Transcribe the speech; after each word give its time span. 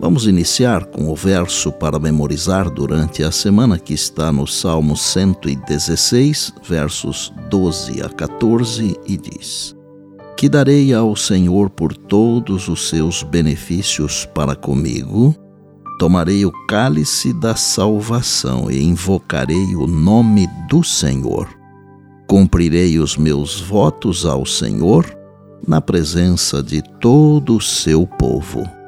Vamos 0.00 0.26
iniciar 0.26 0.86
com 0.86 1.12
o 1.12 1.14
verso 1.14 1.70
para 1.70 1.98
memorizar 1.98 2.70
durante 2.70 3.22
a 3.22 3.30
semana 3.30 3.78
que 3.78 3.92
está 3.92 4.32
no 4.32 4.46
Salmo 4.46 4.96
116, 4.96 6.54
versos 6.66 7.30
12 7.50 8.02
a 8.02 8.08
14 8.08 8.96
e 9.06 9.16
diz: 9.18 9.76
Que 10.38 10.48
darei 10.48 10.94
ao 10.94 11.14
Senhor 11.14 11.68
por 11.68 11.94
todos 11.94 12.66
os 12.66 12.88
seus 12.88 13.22
benefícios 13.22 14.24
para 14.24 14.56
comigo? 14.56 15.34
Tomarei 15.98 16.46
o 16.46 16.52
cálice 16.66 17.38
da 17.38 17.54
salvação 17.54 18.70
e 18.70 18.82
invocarei 18.82 19.76
o 19.76 19.86
nome 19.86 20.48
do 20.66 20.82
Senhor. 20.82 21.46
Cumprirei 22.26 22.98
os 22.98 23.18
meus 23.18 23.60
votos 23.60 24.24
ao 24.24 24.46
Senhor 24.46 25.04
na 25.68 25.78
presença 25.78 26.62
de 26.62 26.82
todo 27.00 27.56
o 27.56 27.60
seu 27.60 28.06
povo. 28.06 28.79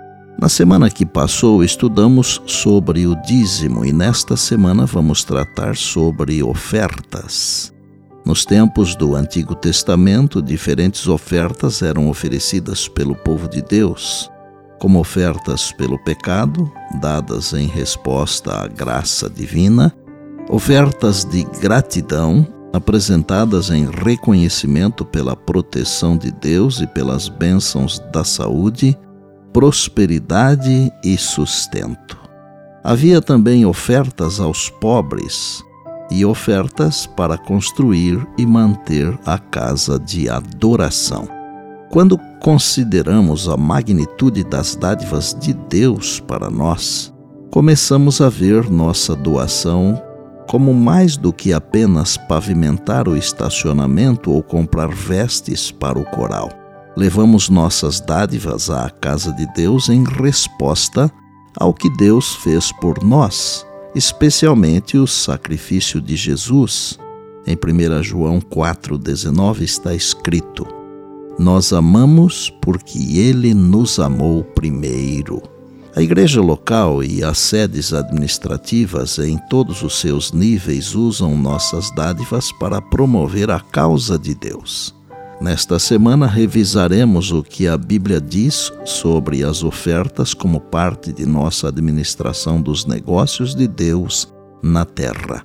Na 0.43 0.49
semana 0.49 0.91
que 0.91 1.07
passou, 1.07 1.63
estudamos 1.63 2.43
sobre 2.49 3.07
o 3.07 3.15
dízimo 3.15 3.85
e 3.85 3.93
nesta 3.93 4.37
semana 4.37 4.85
vamos 4.87 5.23
tratar 5.23 5.77
sobre 5.77 6.43
ofertas. 6.43 7.73
Nos 8.27 8.45
tempos 8.45 8.97
do 8.97 9.15
Antigo 9.15 9.55
Testamento, 9.55 10.43
diferentes 10.43 11.07
ofertas 11.07 11.81
eram 11.81 12.09
oferecidas 12.09 12.89
pelo 12.89 13.15
povo 13.15 13.49
de 13.49 13.63
Deus, 13.63 14.29
como 14.81 14.99
ofertas 14.99 15.71
pelo 15.71 15.97
pecado, 16.03 16.69
dadas 17.01 17.53
em 17.53 17.69
resposta 17.69 18.65
à 18.65 18.67
graça 18.67 19.31
divina, 19.31 19.95
ofertas 20.51 21.25
de 21.25 21.45
gratidão, 21.61 22.45
apresentadas 22.73 23.71
em 23.71 23.89
reconhecimento 23.89 25.05
pela 25.05 25.37
proteção 25.37 26.17
de 26.17 26.33
Deus 26.33 26.81
e 26.81 26.87
pelas 26.89 27.29
bênçãos 27.29 28.01
da 28.13 28.25
saúde 28.25 28.99
prosperidade 29.53 30.91
e 31.05 31.17
sustento. 31.19 32.19
Havia 32.83 33.21
também 33.21 33.67
ofertas 33.67 34.41
aos 34.41 34.69
pobres 34.69 35.63
e 36.11 36.25
ofertas 36.25 37.07
para 37.07 37.39
construir 37.39 38.27
e 38.37 38.45
manter 38.45 39.17
a 39.25 39.39
casa 39.39 39.99
de 39.99 40.29
adoração. 40.29 41.29
Quando 41.91 42.19
consideramos 42.41 43.49
a 43.49 43.57
magnitude 43.57 44.43
das 44.43 44.75
dádivas 44.75 45.37
de 45.39 45.53
Deus 45.53 46.19
para 46.19 46.51
nós, 46.51 47.13
começamos 47.51 48.21
a 48.21 48.29
ver 48.29 48.71
nossa 48.71 49.15
doação 49.15 50.03
como 50.49 50.75
mais 50.75 51.17
do 51.17 51.33
que 51.33 51.53
apenas 51.53 52.17
pavimentar 52.17 53.07
o 53.07 53.17
estacionamento 53.17 54.33
ou 54.33 54.43
comprar 54.43 54.89
vestes 54.89 55.71
para 55.71 55.99
o 55.99 56.05
coral 56.05 56.62
levamos 56.97 57.49
nossas 57.49 58.01
dádivas 58.01 58.71
à 58.71 58.91
casa 58.91 59.33
de 59.33 59.47
Deus 59.55 59.89
em 59.89 60.05
resposta 60.05 61.11
ao 61.59 61.73
que 61.73 61.91
Deus 61.91 62.35
fez 62.37 62.73
por 62.73 63.03
nós, 63.03 63.67
especialmente 63.95 64.97
o 64.97 65.07
sacrifício 65.07 66.01
de 66.01 66.17
Jesus. 66.17 66.99
Em 67.47 67.57
1 67.57 68.03
João 68.03 68.41
4,19 68.41 69.63
está 69.63 69.95
escrito: 69.95 70.67
Nós 71.39 71.73
amamos 71.73 72.51
porque 72.61 73.19
Ele 73.19 73.53
nos 73.53 73.99
amou 73.99 74.45
primeiro. 74.45 75.43
A 75.95 76.01
igreja 76.01 76.41
local 76.41 77.05
e 77.05 77.23
as 77.23 77.37
sedes 77.37 77.93
administrativas 77.93 79.19
em 79.19 79.37
todos 79.51 79.83
os 79.83 80.01
seus 80.01 80.33
níveis 80.33 80.95
usam 80.95 81.37
nossas 81.37 81.91
dádivas 81.95 82.51
para 82.53 82.81
promover 82.81 83.51
a 83.51 83.61
causa 83.61 84.19
de 84.19 84.35
Deus. 84.35 84.95
Nesta 85.43 85.77
semana 85.77 86.29
revisaremos 86.29 87.33
o 87.33 87.43
que 87.43 87.67
a 87.67 87.77
Bíblia 87.77 88.21
diz 88.21 88.73
sobre 88.85 89.43
as 89.43 89.65
ofertas 89.65 90.33
como 90.33 90.61
parte 90.61 91.13
de 91.13 91.27
nossa 91.27 91.67
administração 91.67 92.63
dos 92.63 92.87
negócios 92.87 93.53
de 93.53 93.67
Deus 93.67 94.33
na 94.63 94.85
terra. 94.85 95.45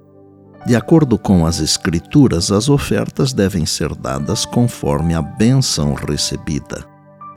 De 0.67 0.75
acordo 0.75 1.17
com 1.17 1.47
as 1.47 1.59
Escrituras, 1.59 2.51
as 2.51 2.69
ofertas 2.69 3.33
devem 3.33 3.65
ser 3.65 3.95
dadas 3.95 4.45
conforme 4.45 5.15
a 5.15 5.21
bênção 5.23 5.95
recebida, 5.95 6.85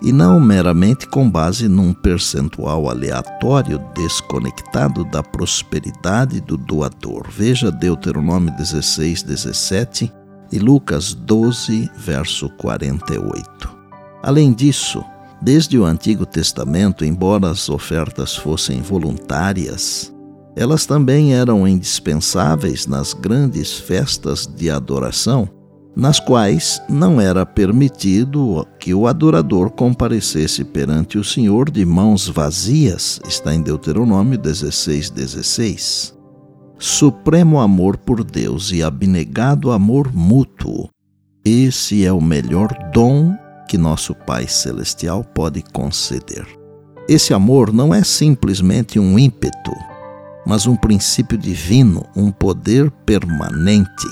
e 0.03 0.13
não 0.13 0.39
meramente 0.39 1.07
com 1.07 1.31
base 1.31 1.67
num 1.67 1.95
percentual 1.95 2.91
aleatório 2.91 3.81
desconectado 3.95 5.07
da 5.07 5.23
prosperidade 5.23 6.43
do 6.43 6.59
doador. 6.59 7.27
Veja 7.31 7.73
Deuteronômio 7.73 8.55
16, 8.55 9.23
17 9.23 10.20
e 10.53 10.59
Lucas 10.59 11.15
12, 11.15 11.91
verso 11.97 12.49
48. 12.51 13.71
Além 14.23 14.53
disso, 14.53 15.03
desde 15.41 15.79
o 15.79 15.85
Antigo 15.85 16.27
Testamento, 16.27 17.05
embora 17.05 17.51
as 17.51 17.69
ofertas 17.69 18.37
fossem 18.37 18.83
voluntárias, 18.83 20.13
elas 20.57 20.85
também 20.85 21.35
eram 21.35 21.67
indispensáveis 21.67 22.87
nas 22.87 23.15
grandes 23.15 23.79
festas 23.79 24.47
de 24.47 24.69
adoração, 24.69 25.49
nas 25.97 26.21
quais 26.21 26.81
não 26.89 27.21
era 27.21 27.47
permitido 27.47 28.67
que 28.79 28.93
o 28.93 29.07
adorador 29.07 29.71
comparecesse 29.71 30.65
perante 30.65 31.19
o 31.19 31.25
Senhor 31.25 31.71
de 31.71 31.85
mãos 31.85 32.29
vazias, 32.29 33.21
está 33.27 33.55
em 33.55 33.63
Deuteronômio 33.63 34.39
16, 34.39 35.11
16 35.11 36.20
supremo 36.81 37.61
amor 37.61 37.99
por 37.99 38.25
Deus 38.25 38.73
e 38.73 38.83
abnegado 38.83 39.71
amor 39.71 40.11
mútuo. 40.15 40.89
Esse 41.45 42.07
é 42.07 42.13
o 42.13 42.23
melhor 42.23 42.75
dom 42.91 43.37
que 43.69 43.77
nosso 43.77 44.15
Pai 44.15 44.49
Celestial 44.49 45.23
pode 45.23 45.63
conceder. 45.75 46.47
Esse 47.07 47.35
amor 47.35 47.71
não 47.71 47.95
é 47.95 48.03
simplesmente 48.03 48.99
um 48.99 49.19
ímpeto, 49.19 49.73
mas 50.47 50.67
um 50.67 50.75
princípio 50.75 51.37
divino, 51.37 52.07
um 52.17 52.33
poder 52.33 52.91
permanente. 53.05 54.09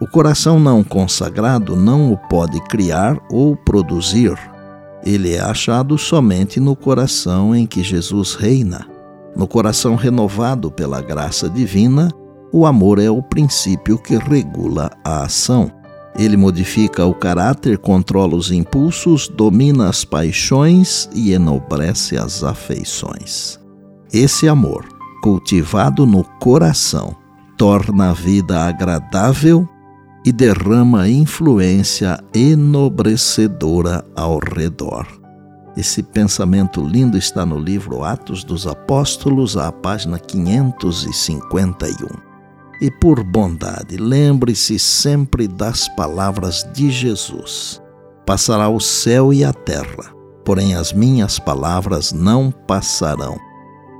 O 0.00 0.06
coração 0.06 0.60
não 0.60 0.84
consagrado 0.84 1.74
não 1.74 2.12
o 2.12 2.16
pode 2.16 2.60
criar 2.68 3.20
ou 3.28 3.56
produzir. 3.56 4.38
Ele 5.04 5.34
é 5.34 5.40
achado 5.40 5.98
somente 5.98 6.60
no 6.60 6.76
coração 6.76 7.56
em 7.56 7.66
que 7.66 7.82
Jesus 7.82 8.34
reina. 8.34 8.93
No 9.36 9.48
coração 9.48 9.96
renovado 9.96 10.70
pela 10.70 11.00
graça 11.00 11.48
divina, 11.50 12.10
o 12.52 12.66
amor 12.66 13.00
é 13.00 13.10
o 13.10 13.20
princípio 13.20 13.98
que 13.98 14.16
regula 14.16 14.90
a 15.04 15.24
ação. 15.24 15.70
Ele 16.16 16.36
modifica 16.36 17.04
o 17.04 17.12
caráter, 17.12 17.78
controla 17.78 18.36
os 18.36 18.52
impulsos, 18.52 19.26
domina 19.26 19.88
as 19.88 20.04
paixões 20.04 21.08
e 21.12 21.32
enobrece 21.32 22.16
as 22.16 22.44
afeições. 22.44 23.58
Esse 24.12 24.46
amor, 24.46 24.86
cultivado 25.20 26.06
no 26.06 26.22
coração, 26.38 27.16
torna 27.58 28.10
a 28.10 28.12
vida 28.12 28.60
agradável 28.60 29.68
e 30.24 30.30
derrama 30.30 31.08
influência 31.08 32.22
enobrecedora 32.32 34.04
ao 34.14 34.38
redor. 34.38 35.23
Esse 35.76 36.04
pensamento 36.04 36.80
lindo 36.80 37.18
está 37.18 37.44
no 37.44 37.58
livro 37.58 38.04
Atos 38.04 38.44
dos 38.44 38.64
Apóstolos, 38.64 39.56
à 39.56 39.72
página 39.72 40.20
551. 40.20 42.06
E 42.80 42.90
por 42.90 43.24
bondade, 43.24 43.96
lembre-se 43.96 44.78
sempre 44.78 45.48
das 45.48 45.88
palavras 45.96 46.64
de 46.72 46.92
Jesus: 46.92 47.82
Passará 48.24 48.68
o 48.68 48.78
céu 48.78 49.32
e 49.32 49.44
a 49.44 49.52
terra, 49.52 50.14
porém 50.44 50.76
as 50.76 50.92
minhas 50.92 51.40
palavras 51.40 52.12
não 52.12 52.52
passarão. 52.52 53.36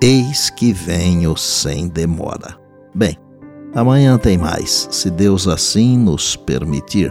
Eis 0.01 0.51
que 0.51 0.73
venho 0.73 1.37
sem 1.37 1.89
demora. 1.89 2.57
Bem, 2.95 3.19
amanhã 3.75 4.17
tem 4.17 4.39
mais, 4.39 4.87
se 4.93 5.11
Deus 5.11 5.49
assim 5.49 5.99
nos 5.99 6.37
permitir. 6.37 7.11